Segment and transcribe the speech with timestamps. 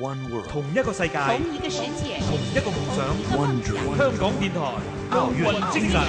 [0.00, 3.06] One world，同一个世界，同一个世界，同一个梦想。
[3.38, 3.76] 梦想。
[3.96, 4.58] 香港电台
[5.12, 6.00] 奥运精神。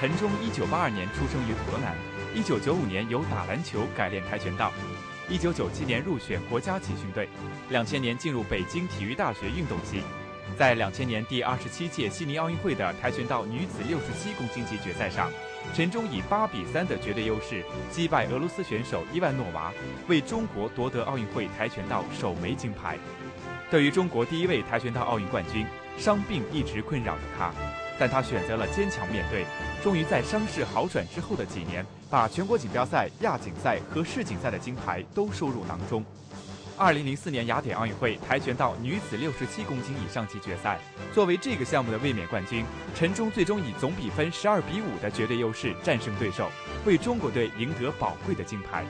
[0.00, 1.94] 陈忠一九八二年出生于河南，
[2.34, 4.72] 一九九五年由打篮球改练跆拳道，
[5.28, 7.28] 一九九七年入选国家集训队，
[7.68, 10.02] 两千年进入北京体育大学运动系。
[10.58, 15.30] 在两千年第二十七届悉尼奥运会的跆拳道女子六十七公斤级决赛上，
[15.74, 19.72] 陈忠以八比三的绝对优势击败俄罗斯选手伊万诺娃，
[20.08, 22.98] 为中国夺得奥运会跆拳道首枚金牌。
[23.70, 27.50] 对于中国第一位跆拳道奥运冠军，伤病一直困扰着他，
[27.98, 29.46] 但他选择了坚强面对，
[29.82, 36.04] 终于在伤势好转之后的几年，把全国锦标赛、亚锦赛和世锦赛的金牌都收入囊中。
[36.76, 40.78] 二零零四年雅典奥运会跆拳道女子六十七公斤以上级决赛，
[41.12, 42.64] 作为这个项目的卫冕冠军，
[42.94, 46.50] 陈忠最终以总比分十二比五的绝对优势战胜对手，
[46.86, 48.84] 为中国队赢得宝贵的金牌。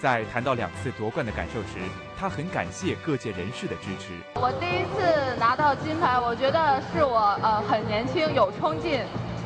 [0.00, 1.84] 在谈到两次夺冠的感受时，
[2.16, 4.12] 他很感谢各界人士的支持。
[4.36, 9.02] 我第一次拿到金牌，我觉得是我呃很年轻有冲劲。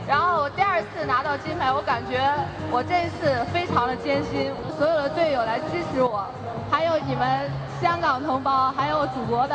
[0.07, 2.19] 然后我第二次拿到金牌，我感觉
[2.71, 6.27] 我这一次非常的艰辛，所有的队友来支持我，
[6.83, 7.49] 还有你们
[7.81, 9.55] 香港同胞，还有祖国的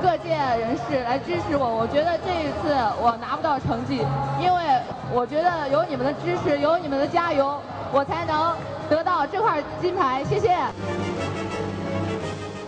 [0.00, 1.66] 各界人士来支持我。
[1.68, 2.70] 我觉得这一次
[3.02, 4.06] 我拿不到成绩，
[4.40, 4.62] 因为
[5.10, 7.60] 我觉得有你们的支持，有你们的加油，
[7.92, 8.54] 我才能
[8.88, 10.22] 得到这块金牌。
[10.30, 10.56] 谢谢。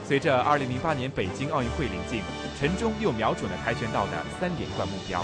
[0.04, 2.22] 随着2008年北京奥运会临近，
[2.58, 5.22] 陈忠又瞄准了跆拳道的三连冠目标。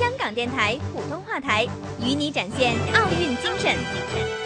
[0.00, 1.66] 香港电台普通话台，
[2.00, 4.43] 与你展现奥运精神。